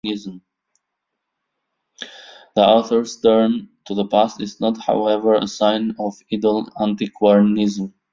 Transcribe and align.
The 0.03 0.41
author's 2.57 3.21
turn 3.21 3.69
to 3.85 3.93
the 3.93 4.07
past 4.07 4.41
is 4.41 4.59
not, 4.59 4.79
however, 4.81 5.35
a 5.35 5.47
sign 5.47 5.93
of 5.99 6.15
idle 6.33 6.67
antiquarianism. 6.79 7.93